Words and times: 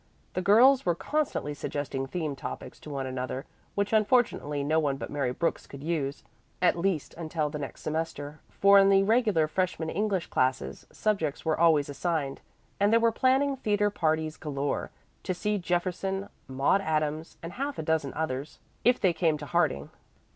The 0.33 0.41
girls 0.41 0.83
were 0.83 0.95
constantly 0.95 1.53
suggesting 1.53 2.07
theme 2.07 2.35
topics 2.35 2.79
to 2.79 2.89
one 2.89 3.05
another 3.05 3.45
which 3.75 3.93
unfortunately 3.93 4.63
no 4.63 4.79
one 4.79 4.97
but 4.97 5.11
Mary 5.11 5.31
Brooks 5.31 5.67
could 5.67 5.83
use, 5.83 6.23
at 6.59 6.75
least 6.75 7.13
until 7.19 7.51
the 7.51 7.59
next 7.59 7.81
semester; 7.81 8.39
for 8.49 8.79
in 8.79 8.89
the 8.89 9.03
regular 9.03 9.47
freshman 9.47 9.91
English 9.91 10.25
classes, 10.25 10.87
subjects 10.91 11.45
were 11.45 11.59
always 11.59 11.87
assigned. 11.87 12.41
And 12.79 12.91
they 12.91 12.97
were 12.97 13.11
planning 13.11 13.55
theatre 13.57 13.91
parties 13.91 14.37
galore, 14.37 14.89
to 15.21 15.35
see 15.35 15.59
Jefferson, 15.59 16.29
Maude 16.47 16.81
Adams, 16.81 17.37
and 17.43 17.53
half 17.53 17.77
a 17.77 17.83
dozen 17.83 18.11
others 18.15 18.57
if 18.83 18.99
they 18.99 19.13
came 19.13 19.37
to 19.37 19.45
Harding. 19.45 19.91